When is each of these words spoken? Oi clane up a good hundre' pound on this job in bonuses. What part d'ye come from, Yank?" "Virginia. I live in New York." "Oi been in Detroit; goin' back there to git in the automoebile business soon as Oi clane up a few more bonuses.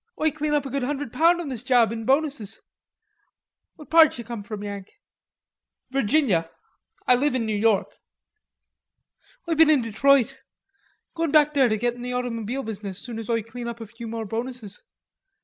Oi 0.19 0.31
clane 0.31 0.55
up 0.55 0.65
a 0.65 0.71
good 0.71 0.81
hundre' 0.81 1.07
pound 1.13 1.39
on 1.39 1.49
this 1.49 1.61
job 1.61 1.91
in 1.91 2.05
bonuses. 2.05 2.59
What 3.75 3.91
part 3.91 4.11
d'ye 4.13 4.25
come 4.25 4.41
from, 4.41 4.63
Yank?" 4.63 4.95
"Virginia. 5.91 6.49
I 7.05 7.15
live 7.15 7.35
in 7.35 7.45
New 7.45 7.55
York." 7.55 7.85
"Oi 9.47 9.53
been 9.53 9.69
in 9.69 9.83
Detroit; 9.83 10.41
goin' 11.13 11.29
back 11.29 11.53
there 11.53 11.69
to 11.69 11.77
git 11.77 11.93
in 11.93 12.01
the 12.01 12.13
automoebile 12.13 12.65
business 12.65 12.97
soon 12.97 13.19
as 13.19 13.29
Oi 13.29 13.43
clane 13.43 13.67
up 13.67 13.79
a 13.79 13.85
few 13.85 14.07
more 14.07 14.25
bonuses. 14.25 14.81